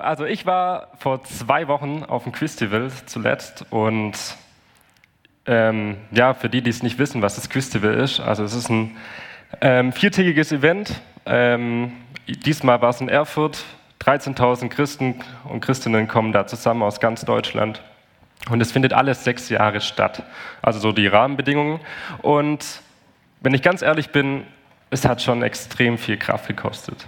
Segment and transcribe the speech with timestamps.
[0.00, 4.14] Also ich war vor zwei Wochen auf dem Quiztival zuletzt und
[5.46, 8.68] ähm, ja, für die, die es nicht wissen, was das Quiztival ist, also es ist
[8.68, 8.96] ein
[9.60, 11.00] ähm, viertägiges Event.
[11.26, 11.92] Ähm,
[12.26, 13.64] diesmal war es in Erfurt.
[14.00, 17.82] 13.000 Christen und Christinnen kommen da zusammen aus ganz Deutschland.
[18.48, 20.22] Und es findet alles sechs Jahre statt.
[20.62, 21.80] Also so die Rahmenbedingungen.
[22.22, 22.80] Und
[23.40, 24.44] wenn ich ganz ehrlich bin,
[24.88, 27.06] es hat schon extrem viel Kraft gekostet.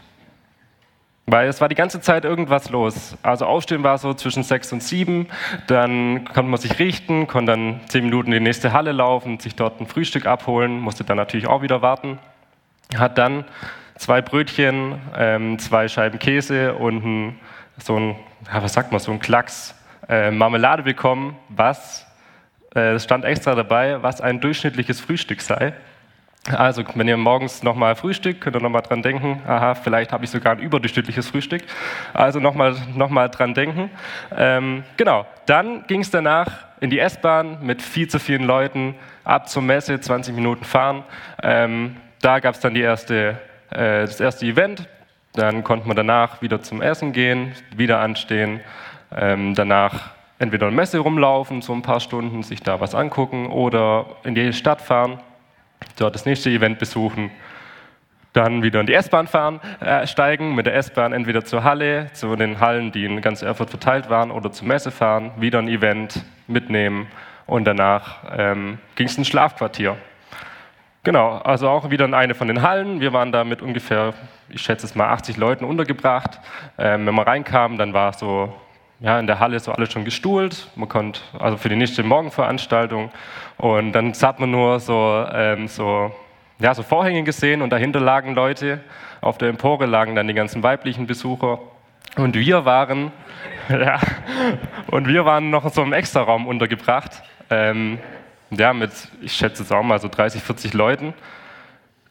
[1.32, 3.16] Weil es war die ganze Zeit irgendwas los.
[3.22, 5.28] Also aufstehen war so zwischen sechs und sieben,
[5.66, 9.56] dann konnte man sich richten, konnte dann zehn Minuten in die nächste Halle laufen, sich
[9.56, 12.18] dort ein Frühstück abholen, musste dann natürlich auch wieder warten.
[12.94, 13.46] Hat dann
[13.96, 17.40] zwei Brötchen, ähm, zwei Scheiben Käse und ein,
[17.78, 18.16] so ein,
[18.52, 19.74] ja, was sagt man, so ein Klacks
[20.10, 22.06] äh, Marmelade bekommen, was,
[22.74, 25.72] äh, stand extra dabei, was ein durchschnittliches Frühstück sei.
[26.50, 30.30] Also, wenn ihr morgens nochmal frühstückt, könnt ihr nochmal dran denken, aha, vielleicht habe ich
[30.30, 31.62] sogar ein überdurchschnittliches Frühstück.
[32.14, 33.90] Also nochmal noch mal dran denken.
[34.36, 39.48] Ähm, genau, dann ging es danach in die S-Bahn mit viel zu vielen Leuten, ab
[39.48, 41.04] zur Messe, 20 Minuten fahren.
[41.44, 43.38] Ähm, da gab es dann die erste,
[43.70, 44.88] äh, das erste Event.
[45.34, 48.60] Dann konnte man danach wieder zum Essen gehen, wieder anstehen.
[49.16, 54.06] Ähm, danach entweder in Messe rumlaufen, so ein paar Stunden, sich da was angucken oder
[54.24, 55.20] in die Stadt fahren
[55.98, 57.30] dort das nächste Event besuchen,
[58.32, 62.34] dann wieder in die S-Bahn fahren, äh, steigen, mit der S-Bahn entweder zur Halle, zu
[62.36, 66.24] den Hallen, die in ganz Erfurt verteilt waren, oder zur Messe fahren, wieder ein Event
[66.46, 67.08] mitnehmen
[67.46, 69.96] und danach ähm, ging es ins Schlafquartier.
[71.04, 73.00] Genau, also auch wieder in eine von den Hallen.
[73.00, 74.14] Wir waren da mit ungefähr,
[74.48, 76.40] ich schätze es mal, 80 Leuten untergebracht.
[76.78, 78.54] Ähm, wenn man reinkam, dann war so
[79.02, 80.68] ja, in der Halle so alles schon gestuhlt.
[80.76, 83.10] Man konnte, also für die nächste Morgenveranstaltung.
[83.58, 86.12] Und dann hat man nur so, ähm, so,
[86.60, 88.80] ja, so Vorhänge gesehen und dahinter lagen Leute.
[89.20, 91.58] Auf der Empore lagen dann die ganzen weiblichen Besucher.
[92.16, 93.10] Und wir waren,
[93.68, 93.98] ja,
[94.86, 97.22] und wir waren noch so einem Extraraum untergebracht.
[97.50, 97.98] Ähm,
[98.50, 101.12] ja, mit, ich schätze es auch mal so 30, 40 Leuten.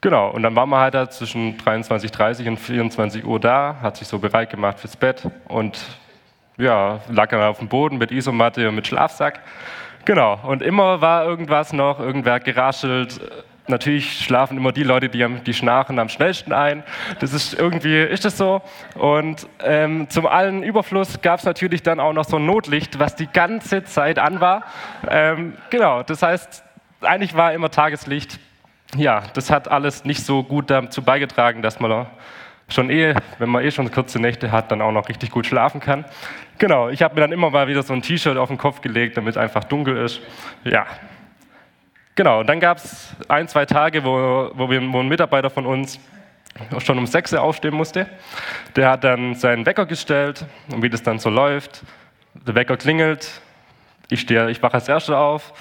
[0.01, 4.07] Genau, und dann waren wir halt da zwischen 23.30 und 24 Uhr da, hat sich
[4.07, 5.79] so bereit gemacht fürs Bett und
[6.57, 9.39] ja, lag dann auf dem Boden mit Isomatte und mit Schlafsack.
[10.05, 13.19] Genau, und immer war irgendwas noch, irgendwer geraschelt.
[13.67, 16.83] Natürlich schlafen immer die Leute, die, die schnarchen am schnellsten ein.
[17.19, 18.61] Das ist irgendwie, ist das so.
[18.95, 23.15] Und ähm, zum allen Überfluss gab es natürlich dann auch noch so ein Notlicht, was
[23.15, 24.63] die ganze Zeit an war.
[25.07, 26.63] Ähm, genau, das heißt,
[27.01, 28.39] eigentlich war immer Tageslicht.
[28.97, 32.07] Ja, das hat alles nicht so gut dazu beigetragen, dass man
[32.71, 35.79] schon eh, wenn man eh schon kurze Nächte hat, dann auch noch richtig gut schlafen
[35.79, 36.05] kann.
[36.57, 39.17] Genau, ich habe mir dann immer mal wieder so ein T-Shirt auf den Kopf gelegt,
[39.17, 40.21] damit es einfach dunkel ist.
[40.63, 40.85] Ja.
[42.15, 45.65] Genau, und dann gab es ein, zwei Tage, wo, wo, wir, wo ein Mitarbeiter von
[45.65, 45.99] uns
[46.79, 48.07] schon um 6 Uhr aufstehen musste.
[48.75, 51.83] Der hat dann seinen Wecker gestellt und wie das dann so läuft.
[52.33, 53.41] Der Wecker klingelt,
[54.09, 55.53] ich, stehe, ich wache als Erster auf,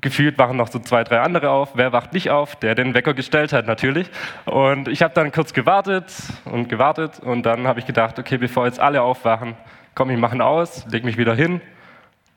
[0.00, 1.70] gefühlt wachen noch so zwei, drei andere auf.
[1.74, 2.56] Wer wacht nicht auf?
[2.56, 4.10] Der den Wecker gestellt hat, natürlich.
[4.44, 6.12] Und ich habe dann kurz gewartet
[6.44, 9.54] und gewartet und dann habe ich gedacht, okay, bevor jetzt alle aufwachen,
[9.94, 11.60] komm, ich mache aus, leg mich wieder hin.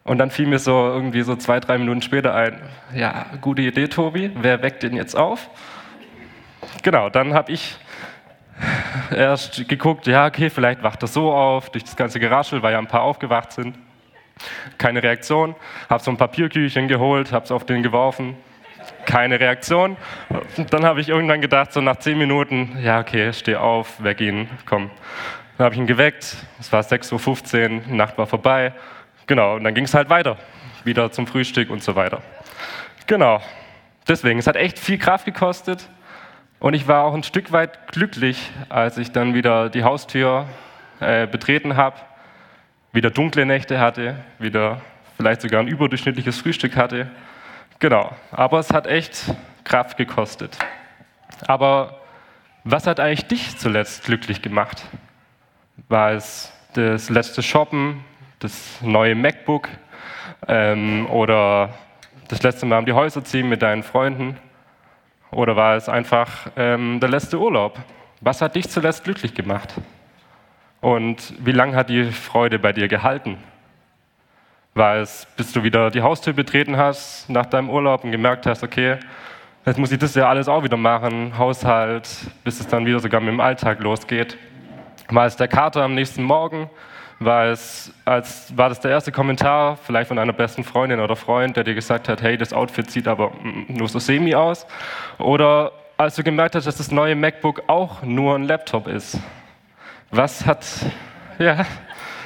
[0.03, 2.61] Und dann fiel mir so irgendwie so zwei, drei Minuten später ein,
[2.93, 5.49] ja, gute Idee, Tobi, wer weckt den jetzt auf?
[6.83, 7.77] Genau, dann habe ich
[9.11, 12.79] erst geguckt, ja, okay, vielleicht wacht er so auf, durch das ganze Geraschel, weil ja
[12.79, 13.75] ein paar aufgewacht sind.
[14.77, 15.55] Keine Reaktion.
[15.89, 18.35] Habe so ein Papierkügelchen geholt, habe es auf den geworfen.
[19.05, 19.97] Keine Reaktion.
[20.69, 24.49] Dann habe ich irgendwann gedacht, so nach zehn Minuten, ja, okay, steh auf, weck ihn,
[24.65, 24.91] komm.
[25.57, 26.35] Dann habe ich ihn geweckt.
[26.59, 28.73] Es war 6.15 Uhr, Nacht war vorbei.
[29.27, 30.37] Genau, und dann ging es halt weiter.
[30.83, 32.21] Wieder zum Frühstück und so weiter.
[33.07, 33.41] Genau.
[34.07, 35.89] Deswegen, es hat echt viel Kraft gekostet.
[36.59, 40.45] Und ich war auch ein Stück weit glücklich, als ich dann wieder die Haustür
[40.99, 41.97] äh, betreten habe
[42.95, 44.81] wieder dunkle Nächte hatte, wieder
[45.17, 47.11] vielleicht sogar ein überdurchschnittliches Frühstück hatte.
[47.79, 49.35] Genau, aber es hat echt
[49.65, 50.57] Kraft gekostet.
[51.45, 51.99] Aber
[52.63, 54.83] was hat eigentlich dich zuletzt glücklich gemacht?
[55.89, 58.03] War es das letzte Shoppen,
[58.39, 59.67] das neue MacBook
[60.47, 61.73] ähm, oder
[62.29, 64.37] das letzte Mal um die Häuser ziehen mit deinen Freunden?
[65.31, 67.77] Oder war es einfach ähm, der letzte Urlaub?
[68.21, 69.75] Was hat dich zuletzt glücklich gemacht?
[70.85, 73.39] Und wie lange hat die Freude bei dir gehalten?
[74.75, 78.61] War es, bis du wieder die Haustür betreten hast nach deinem Urlaub und gemerkt hast,
[78.61, 78.99] okay,
[79.65, 82.07] jetzt muss ich das ja alles auch wieder machen, Haushalt,
[82.43, 84.37] bis es dann wieder sogar mit dem Alltag losgeht.
[85.09, 86.69] War es der Kater am nächsten Morgen?
[87.17, 91.57] War, es, als, war das der erste Kommentar, vielleicht von einer besten Freundin oder Freund,
[91.57, 93.31] der dir gesagt hat, hey, das Outfit sieht aber
[93.69, 94.67] nur so semi aus?
[95.17, 99.19] Oder als du gemerkt hast, dass das neue MacBook auch nur ein Laptop ist?
[100.11, 100.65] Was hat
[101.37, 101.65] Ja,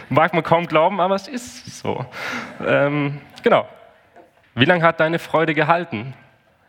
[0.10, 2.06] mag man kaum glauben, aber es ist so.
[2.66, 3.68] Ähm, genau.
[4.54, 6.14] Wie lange hat deine Freude gehalten?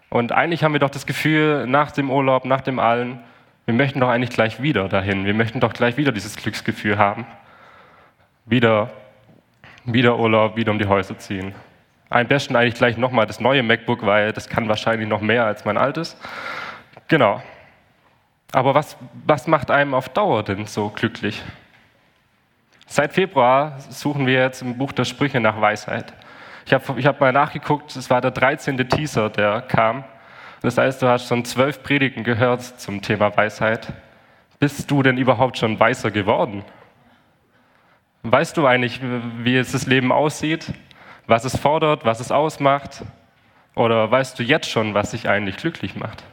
[0.09, 3.21] Und eigentlich haben wir doch das Gefühl, nach dem Urlaub, nach dem Allen,
[3.67, 5.25] wir möchten doch eigentlich gleich wieder dahin.
[5.25, 7.27] Wir möchten doch gleich wieder dieses Glücksgefühl haben.
[8.47, 8.91] Wieder,
[9.85, 11.55] wieder Urlaub, wieder um die Häuser ziehen.
[12.09, 15.65] Am besten eigentlich gleich nochmal das neue MacBook, weil das kann wahrscheinlich noch mehr als
[15.65, 16.17] mein altes.
[17.07, 17.43] Genau.
[18.53, 21.43] Aber was, was macht einem auf Dauer denn so glücklich?
[22.87, 26.13] Seit Februar suchen wir jetzt im Buch der Sprüche nach Weisheit.
[26.67, 28.77] Ich habe ich hab mal nachgeguckt, es war der 13.
[28.89, 30.05] Teaser, der kam.
[30.63, 33.93] Das heißt, du hast schon zwölf Predigten gehört zum Thema Weisheit.
[34.59, 36.65] Bist du denn überhaupt schon weiser geworden?
[38.23, 39.01] Weißt du eigentlich,
[39.39, 40.73] wie jetzt das Leben aussieht?
[41.27, 43.03] Was es fordert, was es ausmacht?
[43.75, 46.25] Oder weißt du jetzt schon, was dich eigentlich glücklich macht?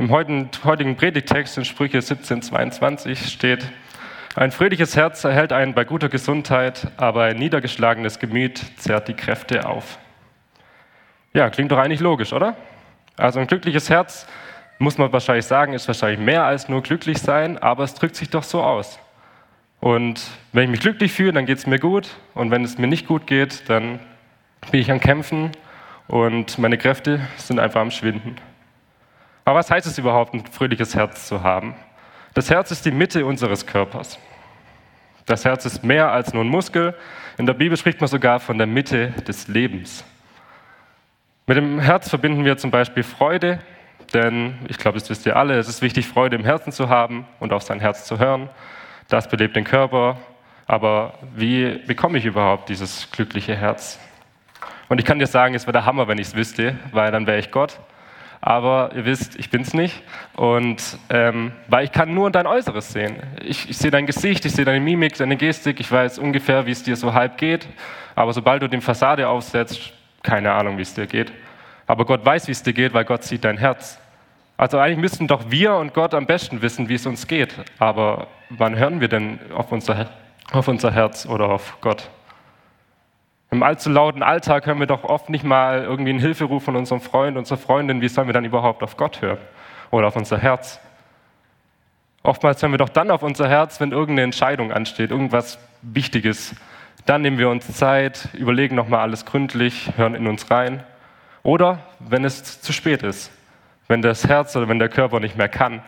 [0.00, 3.70] Im heutigen Predigtext in Sprüche 17,22 steht,
[4.34, 9.68] ein fröhliches Herz erhält einen bei guter Gesundheit, aber ein niedergeschlagenes Gemüt zerrt die Kräfte
[9.68, 9.98] auf.
[11.34, 12.56] Ja, klingt doch eigentlich logisch, oder?
[13.18, 14.26] Also ein glückliches Herz,
[14.78, 18.30] muss man wahrscheinlich sagen, ist wahrscheinlich mehr als nur glücklich sein, aber es drückt sich
[18.30, 18.98] doch so aus.
[19.80, 20.22] Und
[20.54, 22.08] wenn ich mich glücklich fühle, dann geht es mir gut.
[22.32, 24.00] Und wenn es mir nicht gut geht, dann
[24.70, 25.50] bin ich am Kämpfen
[26.08, 28.36] und meine Kräfte sind einfach am Schwinden.
[29.50, 31.74] Aber was heißt es überhaupt, ein fröhliches Herz zu haben?
[32.34, 34.16] Das Herz ist die Mitte unseres Körpers.
[35.26, 36.94] Das Herz ist mehr als nur ein Muskel.
[37.36, 40.04] In der Bibel spricht man sogar von der Mitte des Lebens.
[41.48, 43.58] Mit dem Herz verbinden wir zum Beispiel Freude,
[44.14, 47.26] denn ich glaube, das wisst ihr alle, es ist wichtig, Freude im Herzen zu haben
[47.40, 48.48] und auf sein Herz zu hören.
[49.08, 50.16] Das belebt den Körper.
[50.68, 53.98] Aber wie bekomme ich überhaupt dieses glückliche Herz?
[54.88, 57.26] Und ich kann dir sagen, es wäre der Hammer, wenn ich es wüsste, weil dann
[57.26, 57.80] wäre ich Gott
[58.40, 60.02] aber ihr wisst, ich bin es nicht.
[60.34, 63.16] Und ähm, weil ich kann nur dein Äußeres sehen.
[63.44, 66.70] Ich, ich sehe dein Gesicht, ich sehe deine Mimik, deine Gestik, ich weiß ungefähr, wie
[66.70, 67.68] es dir so halb geht.
[68.14, 69.92] Aber sobald du die Fassade aufsetzt,
[70.22, 71.32] keine Ahnung, wie es dir geht.
[71.86, 73.98] Aber Gott weiß, wie es dir geht, weil Gott sieht dein Herz.
[74.56, 77.54] Also eigentlich müssten doch wir und Gott am besten wissen, wie es uns geht.
[77.78, 80.10] Aber wann hören wir denn auf unser,
[80.52, 82.10] auf unser Herz oder auf Gott?
[83.52, 87.00] Im allzu lauten Alltag hören wir doch oft nicht mal irgendwie einen Hilferuf von unserem
[87.00, 88.00] Freund, unserer Freundin.
[88.00, 89.38] Wie sollen wir dann überhaupt auf Gott hören
[89.90, 90.78] oder auf unser Herz?
[92.22, 96.54] Oftmals hören wir doch dann auf unser Herz, wenn irgendeine Entscheidung ansteht, irgendwas Wichtiges.
[97.06, 100.84] Dann nehmen wir uns Zeit, überlegen nochmal alles gründlich, hören in uns rein.
[101.42, 103.32] Oder wenn es zu spät ist,
[103.88, 105.82] wenn das Herz oder wenn der Körper nicht mehr kann,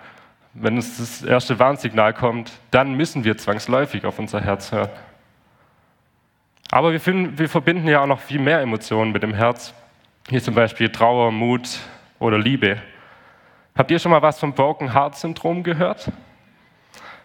[0.54, 4.90] wenn es das erste Warnsignal kommt, dann müssen wir zwangsläufig auf unser Herz hören.
[6.72, 9.74] Aber wir, finden, wir verbinden ja auch noch viel mehr Emotionen mit dem Herz.
[10.30, 11.68] Hier zum Beispiel Trauer, Mut
[12.18, 12.78] oder Liebe.
[13.76, 16.10] Habt ihr schon mal was vom Broken Heart Syndrom gehört?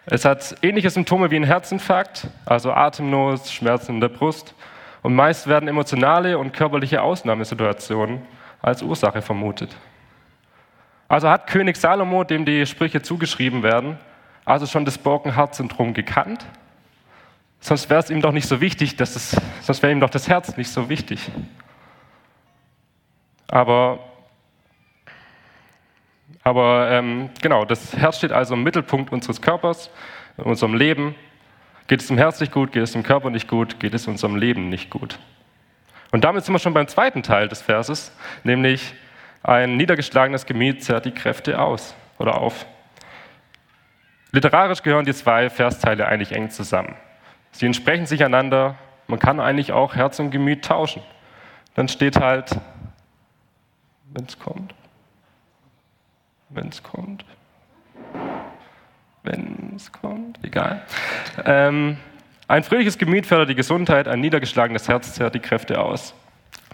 [0.04, 4.54] Es hat ähnliche Symptome wie ein Herzinfarkt, also Atemnot, Schmerzen in der Brust.
[5.02, 8.20] Und meist werden emotionale und körperliche Ausnahmesituationen
[8.60, 9.74] als Ursache vermutet.
[11.08, 13.96] Also hat König Salomo, dem die Sprüche zugeschrieben werden,
[14.44, 16.44] also schon das Broken Heart Syndrom gekannt
[17.60, 20.28] Sonst wäre es ihm doch nicht so wichtig, dass es, sonst wäre ihm doch das
[20.28, 21.30] Herz nicht so wichtig.
[23.48, 23.98] Aber,
[26.44, 29.90] aber ähm, genau, das Herz steht also im Mittelpunkt unseres Körpers,
[30.36, 31.14] in unserem Leben.
[31.88, 34.36] Geht es dem Herz nicht gut, geht es dem Körper nicht gut, geht es unserem
[34.36, 35.18] Leben nicht gut.
[36.10, 38.12] Und damit sind wir schon beim zweiten Teil des Verses,
[38.44, 38.94] nämlich
[39.42, 42.66] ein niedergeschlagenes Gemüt zerrt die Kräfte aus oder auf.
[44.32, 46.94] Literarisch gehören die zwei Versteile eigentlich eng zusammen.
[47.52, 48.76] Sie entsprechen sich einander.
[49.06, 51.02] Man kann eigentlich auch Herz und Gemüt tauschen.
[51.74, 52.58] Dann steht halt,
[54.12, 54.74] wenn es kommt,
[56.48, 57.24] wenn es kommt,
[59.22, 60.82] wenn es kommt, egal.
[61.44, 61.98] Ähm,
[62.48, 66.14] ein fröhliches Gemüt fördert die Gesundheit, ein niedergeschlagenes Herz zehrt die Kräfte aus.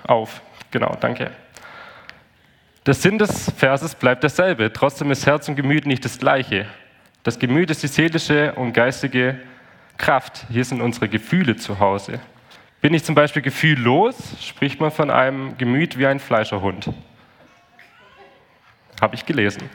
[0.06, 0.40] Auf.
[0.70, 1.30] Genau, danke.
[2.86, 6.66] Der Sinn des Verses bleibt derselbe, trotzdem ist Herz und Gemüt nicht das gleiche.
[7.22, 9.40] Das Gemüt ist die seelische und geistige
[9.98, 10.46] Kraft.
[10.50, 12.20] Hier sind unsere Gefühle zu Hause.
[12.80, 16.90] Bin ich zum Beispiel gefühllos, spricht man von einem Gemüt wie ein Fleischerhund.
[19.00, 19.70] Habe ich gelesen.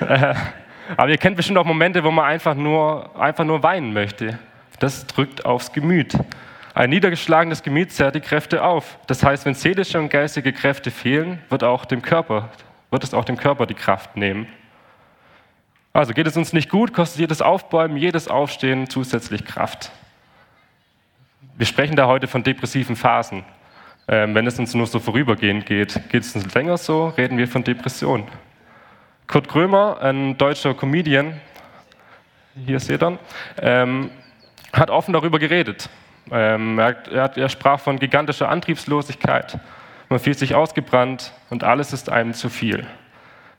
[0.96, 4.38] Aber ihr kennt bestimmt auch Momente, wo man einfach nur, einfach nur weinen möchte.
[4.78, 6.14] Das drückt aufs Gemüt.
[6.74, 8.98] Ein niedergeschlagenes Gemüt zerrt die Kräfte auf.
[9.06, 12.50] Das heißt, wenn seelische und geistige Kräfte fehlen, wird, auch dem Körper,
[12.90, 14.46] wird es auch dem Körper die Kraft nehmen.
[15.98, 19.90] Also geht es uns nicht gut, kostet jedes Aufbäumen, jedes Aufstehen zusätzlich Kraft.
[21.56, 23.44] Wir sprechen da heute von depressiven Phasen.
[24.06, 27.48] Ähm, wenn es uns nur so vorübergehend geht, geht es uns länger so, reden wir
[27.48, 28.28] von Depression.
[29.26, 31.40] Kurt Krömer, ein deutscher Comedian,
[32.64, 33.18] hier seht ihr,
[33.60, 34.12] ähm,
[34.72, 35.90] hat offen darüber geredet.
[36.30, 39.58] Ähm, er, er, er sprach von gigantischer Antriebslosigkeit.
[40.08, 42.86] Man fühlt sich ausgebrannt und alles ist einem zu viel.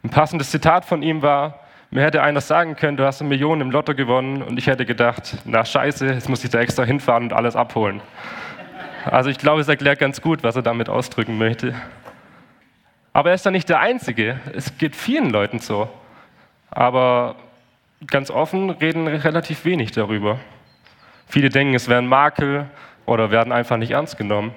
[0.05, 3.61] Ein passendes Zitat von ihm war, mir hätte einer sagen können, du hast eine Million
[3.61, 7.23] im Lotto gewonnen und ich hätte gedacht, na scheiße, jetzt muss ich da extra hinfahren
[7.23, 8.01] und alles abholen.
[9.05, 11.73] Also ich glaube, es erklärt ganz gut, was er damit ausdrücken möchte.
[13.13, 14.39] Aber er ist ja nicht der Einzige.
[14.53, 15.89] Es geht vielen Leuten so.
[16.69, 17.35] Aber
[18.05, 20.39] ganz offen reden relativ wenig darüber.
[21.27, 22.67] Viele denken, es wären Makel
[23.05, 24.53] oder werden einfach nicht ernst genommen.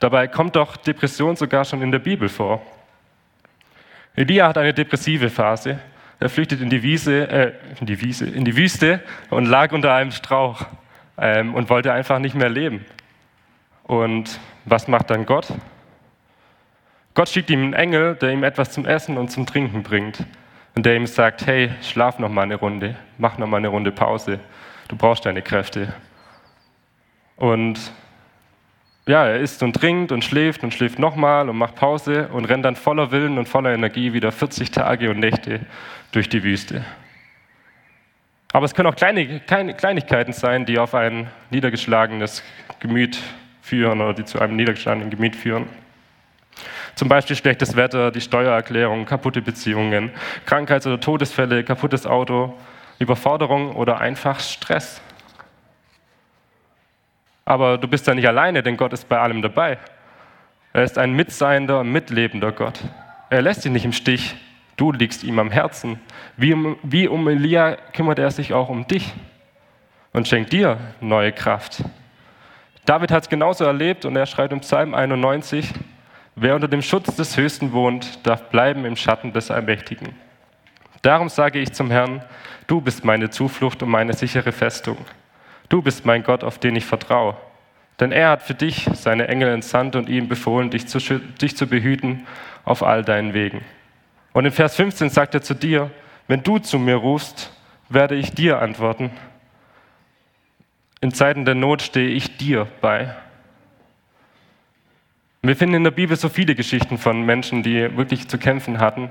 [0.00, 2.62] Dabei kommt doch Depression sogar schon in der Bibel vor.
[4.16, 5.78] Elia hat eine depressive Phase.
[6.22, 9.92] Er flüchtet in die, Wiese, äh, in die, Wiese, in die Wüste und lag unter
[9.92, 10.66] einem Strauch
[11.18, 12.86] ähm, und wollte einfach nicht mehr leben.
[13.82, 15.48] Und was macht dann Gott?
[17.14, 20.24] Gott schickt ihm einen Engel, der ihm etwas zum Essen und zum Trinken bringt
[20.76, 23.90] und der ihm sagt, hey, schlaf noch mal eine Runde, mach noch mal eine Runde
[23.90, 24.38] Pause,
[24.86, 25.92] du brauchst deine Kräfte.
[27.34, 27.80] Und
[29.12, 32.64] ja, er isst und trinkt und schläft und schläft nochmal und macht Pause und rennt
[32.64, 35.60] dann voller Willen und voller Energie wieder 40 Tage und Nächte
[36.12, 36.82] durch die Wüste.
[38.54, 42.42] Aber es können auch kleine, kleine Kleinigkeiten sein, die auf ein niedergeschlagenes
[42.80, 43.18] Gemüt
[43.60, 45.68] führen oder die zu einem niedergeschlagenen Gemüt führen.
[46.94, 50.10] Zum Beispiel schlechtes Wetter, die Steuererklärung, kaputte Beziehungen,
[50.46, 52.58] Krankheits- oder Todesfälle, kaputtes Auto,
[52.98, 55.02] Überforderung oder einfach Stress.
[57.44, 59.78] Aber du bist da nicht alleine, denn Gott ist bei allem dabei.
[60.72, 62.80] Er ist ein mitseiender, mitlebender Gott.
[63.30, 64.36] Er lässt dich nicht im Stich.
[64.76, 66.00] Du liegst ihm am Herzen.
[66.36, 69.12] Wie um, wie um Elia kümmert er sich auch um dich
[70.12, 71.84] und schenkt dir neue Kraft.
[72.84, 75.72] David hat es genauso erlebt und er schreibt im Psalm 91,
[76.34, 80.08] wer unter dem Schutz des Höchsten wohnt, darf bleiben im Schatten des Allmächtigen.
[81.02, 82.24] Darum sage ich zum Herrn,
[82.66, 84.96] du bist meine Zuflucht und meine sichere Festung.
[85.72, 87.34] Du bist mein Gott, auf den ich vertraue.
[87.98, 91.66] Denn er hat für dich seine Engel entsandt und ihm befohlen, dich zu, dich zu
[91.66, 92.26] behüten
[92.66, 93.62] auf all deinen Wegen.
[94.34, 95.90] Und in Vers 15 sagt er zu dir,
[96.28, 97.50] wenn du zu mir rufst,
[97.88, 99.12] werde ich dir antworten.
[101.00, 103.14] In Zeiten der Not stehe ich dir bei.
[105.40, 109.08] Wir finden in der Bibel so viele Geschichten von Menschen, die wirklich zu kämpfen hatten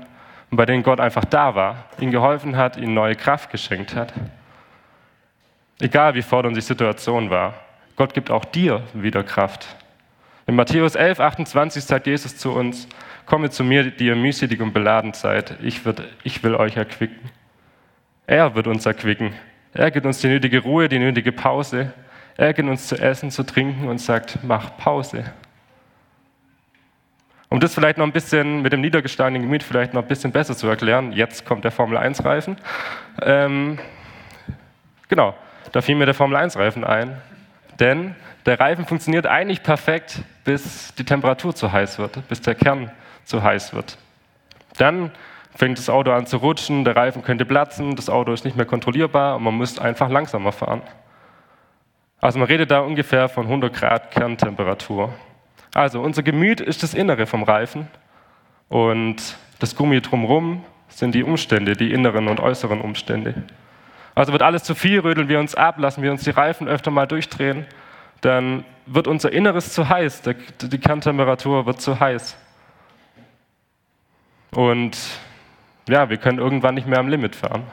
[0.52, 4.12] und bei denen Gott einfach da war, ihnen geholfen hat, ihnen neue Kraft geschenkt hat.
[5.80, 7.54] Egal wie fordernd die Situation war,
[7.96, 9.76] Gott gibt auch dir wieder Kraft.
[10.46, 12.88] In Matthäus 11, 28 sagt Jesus zu uns,
[13.26, 17.30] komme zu mir, die ihr mühselig und beladen seid, ich, wird, ich will euch erquicken.
[18.26, 19.34] Er wird uns erquicken.
[19.72, 21.92] Er gibt uns die nötige Ruhe, die nötige Pause.
[22.36, 25.24] Er gibt uns zu essen, zu trinken und sagt, mach Pause.
[27.48, 30.56] Um das vielleicht noch ein bisschen mit dem niedergeschlagenen Gemüt vielleicht noch ein bisschen besser
[30.56, 32.56] zu erklären, jetzt kommt der Formel 1-Reifen.
[33.20, 33.78] Ähm,
[35.08, 35.34] genau,
[35.70, 37.16] da fiel mir der Formel-1-Reifen ein.
[37.78, 38.14] Denn
[38.46, 42.90] der Reifen funktioniert eigentlich perfekt, bis die Temperatur zu heiß wird, bis der Kern
[43.24, 43.96] zu heiß wird.
[44.78, 45.12] Dann
[45.54, 48.66] fängt das Auto an zu rutschen, der Reifen könnte platzen, das Auto ist nicht mehr
[48.66, 50.82] kontrollierbar und man muss einfach langsamer fahren.
[52.20, 55.12] Also man redet da ungefähr von 100 Grad Kerntemperatur.
[55.74, 57.88] Also unser Gemüt ist das Innere vom Reifen
[58.68, 63.42] und das Gummi drumherum sind die Umstände, die inneren und äußeren Umstände.
[64.14, 66.90] Also wird alles zu viel, rödeln wir uns ab, lassen wir uns die Reifen öfter
[66.90, 67.66] mal durchdrehen,
[68.20, 70.22] dann wird unser Inneres zu heiß,
[70.60, 72.36] die Kerntemperatur wird zu heiß.
[74.54, 74.98] Und
[75.88, 77.64] ja, wir können irgendwann nicht mehr am Limit fahren.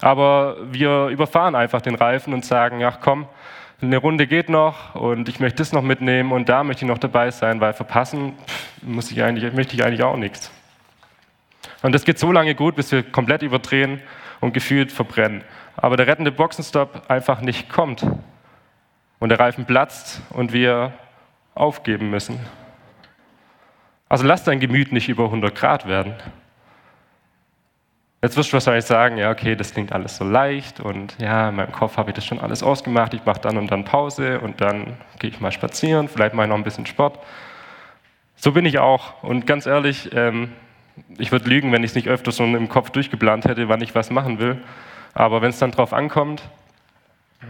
[0.00, 3.26] Aber wir überfahren einfach den Reifen und sagen, ach komm,
[3.82, 6.98] eine Runde geht noch und ich möchte das noch mitnehmen und da möchte ich noch
[6.98, 10.50] dabei sein, weil verpassen pff, muss ich eigentlich, möchte ich eigentlich auch nichts.
[11.82, 14.00] Und das geht so lange gut, bis wir komplett überdrehen
[14.40, 15.42] und gefühlt verbrennen.
[15.76, 18.06] Aber der rettende Boxenstopp einfach nicht kommt
[19.18, 20.92] und der Reifen platzt und wir
[21.54, 22.40] aufgeben müssen.
[24.08, 26.14] Also lass dein Gemüt nicht über 100 Grad werden.
[28.22, 31.56] Jetzt wirst du wahrscheinlich sagen, ja, okay, das klingt alles so leicht und ja, in
[31.56, 33.14] meinem Kopf habe ich das schon alles ausgemacht.
[33.14, 36.50] Ich mache dann und dann Pause und dann gehe ich mal spazieren, vielleicht mache ich
[36.50, 37.18] noch ein bisschen Sport.
[38.36, 39.22] So bin ich auch.
[39.22, 40.52] Und ganz ehrlich, ähm,
[41.18, 43.94] ich würde lügen, wenn ich es nicht öfter schon im Kopf durchgeplant hätte, wann ich
[43.94, 44.58] was machen will.
[45.14, 46.42] Aber wenn es dann drauf ankommt,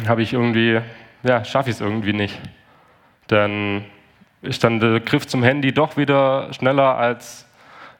[0.06, 0.80] habe ich irgendwie,
[1.22, 2.40] ja, schaffe ich es irgendwie nicht.
[3.26, 3.84] Dann
[4.42, 7.46] ist dann der Griff zum Handy doch wieder schneller als,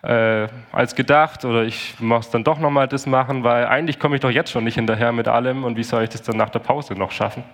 [0.02, 4.22] äh, als gedacht oder ich muss dann doch nochmal das machen, weil eigentlich komme ich
[4.22, 6.60] doch jetzt schon nicht hinterher mit allem und wie soll ich das dann nach der
[6.60, 7.44] Pause noch schaffen?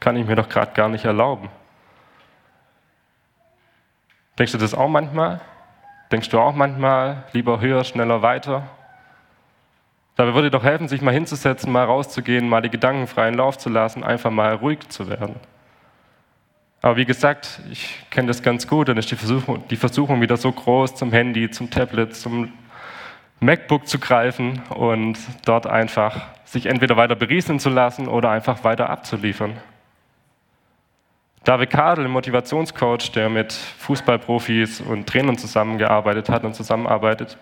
[0.00, 1.48] Kann ich mir doch gerade gar nicht erlauben.
[4.38, 5.40] Denkst du das auch manchmal?
[6.12, 8.68] Denkst du auch manchmal lieber höher, schneller, weiter?
[10.14, 13.70] Dabei würde doch helfen, sich mal hinzusetzen, mal rauszugehen, mal die Gedanken freien Lauf zu
[13.70, 15.36] lassen, einfach mal ruhig zu werden.
[16.82, 20.36] Aber wie gesagt, ich kenne das ganz gut, dann ist die Versuchung, die Versuchung wieder
[20.36, 22.52] so groß, zum Handy, zum Tablet, zum
[23.40, 25.16] MacBook zu greifen und
[25.46, 29.56] dort einfach sich entweder weiter berieseln zu lassen oder einfach weiter abzuliefern.
[31.44, 37.36] David Kadel, Motivationscoach, der mit Fußballprofis und Trainern zusammengearbeitet hat und zusammenarbeitet,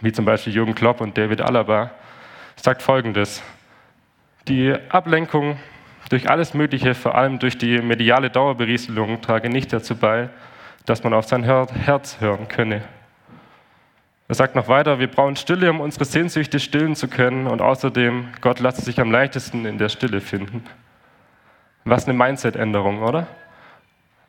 [0.00, 1.90] wie zum Beispiel Jürgen Klopp und David Alaba,
[2.56, 3.42] sagt Folgendes.
[4.48, 5.58] Die Ablenkung
[6.08, 10.30] durch alles Mögliche, vor allem durch die mediale Dauerberieselung, trage nicht dazu bei,
[10.86, 12.82] dass man auf sein Herz hören könne.
[14.28, 18.28] Er sagt noch weiter, wir brauchen Stille, um unsere Sehnsüchte stillen zu können und außerdem,
[18.40, 20.64] Gott lässt sich am leichtesten in der Stille finden.
[21.86, 23.28] Was eine Mindset-Änderung, oder?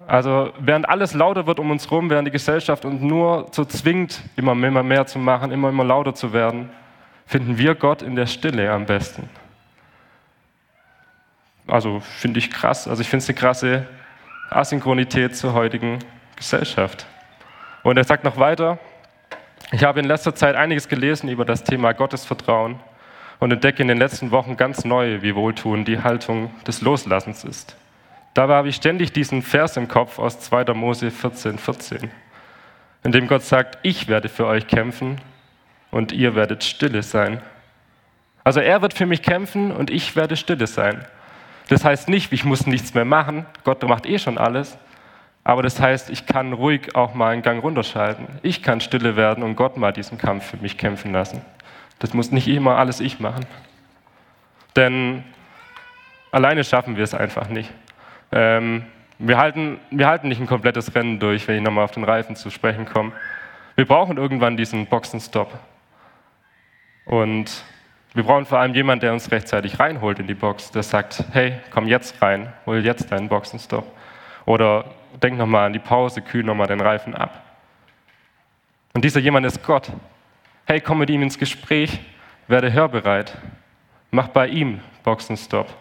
[0.05, 4.21] Also während alles lauter wird um uns herum, während die Gesellschaft uns nur so zwingt,
[4.35, 6.69] immer mehr, immer mehr zu machen, immer, immer lauter zu werden,
[7.25, 9.27] finden wir Gott in der Stille am besten.
[11.65, 12.87] Also finde ich krass.
[12.87, 13.87] Also ich finde es eine krasse
[14.51, 15.97] Asynchronität zur heutigen
[16.35, 17.07] Gesellschaft.
[17.81, 18.77] Und er sagt noch weiter,
[19.71, 22.79] ich habe in letzter Zeit einiges gelesen über das Thema Gottesvertrauen
[23.39, 27.75] und entdecke in den letzten Wochen ganz neu, wie wohltuend die Haltung des Loslassens ist.
[28.33, 30.73] Dabei habe ich ständig diesen Vers im Kopf aus 2.
[30.73, 32.11] Mose 14, 14,
[33.03, 35.19] in dem Gott sagt, ich werde für euch kämpfen
[35.91, 37.41] und ihr werdet stille sein.
[38.43, 41.05] Also er wird für mich kämpfen und ich werde stille sein.
[41.69, 44.77] Das heißt nicht, ich muss nichts mehr machen, Gott macht eh schon alles,
[45.43, 48.27] aber das heißt, ich kann ruhig auch mal einen Gang runterschalten.
[48.43, 51.41] Ich kann stille werden und Gott mal diesen Kampf für mich kämpfen lassen.
[51.99, 53.45] Das muss nicht immer alles ich machen.
[54.75, 55.23] Denn
[56.31, 57.71] alleine schaffen wir es einfach nicht.
[58.31, 58.85] Ähm,
[59.19, 62.35] wir, halten, wir halten nicht ein komplettes Rennen durch, wenn ich nochmal auf den Reifen
[62.35, 63.11] zu sprechen komme.
[63.75, 65.57] Wir brauchen irgendwann diesen Boxenstopp.
[67.05, 67.63] Und
[68.13, 71.59] wir brauchen vor allem jemanden, der uns rechtzeitig reinholt in die Box, der sagt, hey,
[71.71, 73.85] komm jetzt rein, hol jetzt deinen Boxenstopp.
[74.45, 74.85] Oder
[75.21, 77.43] denk nochmal an die Pause, kühl nochmal den Reifen ab.
[78.93, 79.91] Und dieser jemand ist Gott.
[80.69, 81.97] Hey, komm mit ihm ins Gespräch,
[82.49, 83.37] werde hörbereit.
[84.11, 85.73] Mach bei ihm Boxenstopp.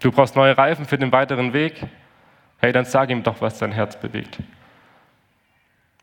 [0.00, 1.86] Du brauchst neue Reifen für den weiteren Weg.
[2.58, 4.40] Hey, dann sag ihm doch, was dein Herz bewegt.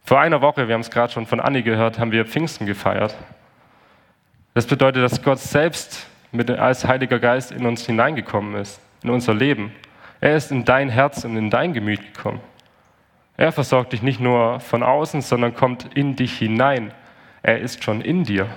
[0.06, 3.14] Vor einer Woche, wir haben es gerade schon von Anni gehört, haben wir Pfingsten gefeiert.
[4.54, 9.34] Das bedeutet, dass Gott selbst mit, als Heiliger Geist in uns hineingekommen ist, in unser
[9.34, 9.74] Leben.
[10.22, 12.40] Er ist in dein Herz und in dein Gemüt gekommen.
[13.36, 16.94] Er versorgt dich nicht nur von außen, sondern kommt in dich hinein.
[17.46, 18.48] Er ist schon in dir.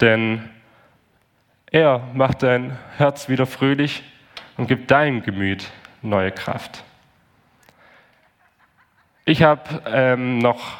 [0.00, 0.50] Denn
[1.70, 4.02] er macht dein Herz wieder fröhlich
[4.56, 5.70] und gibt deinem Gemüt
[6.02, 6.82] neue Kraft.
[9.24, 10.78] Ich habe ähm, noch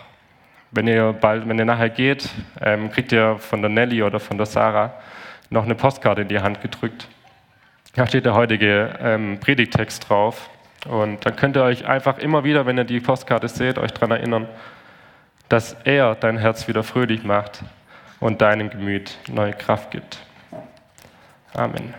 [0.73, 2.29] wenn ihr bald, wenn ihr nachher geht,
[2.61, 4.95] ähm, kriegt ihr von der Nelly oder von der Sarah
[5.49, 7.07] noch eine Postkarte in die Hand gedrückt.
[7.95, 10.51] Da steht der heutige ähm, Predigtext drauf.
[10.89, 14.11] Und dann könnt ihr euch einfach immer wieder, wenn ihr die Postkarte seht, euch daran
[14.11, 14.49] erinnern,
[15.49, 17.63] dass er dein Herz wieder fröhlich macht
[18.21, 20.19] und deinem Gemüt neue Kraft gibt.
[21.55, 21.95] Amen.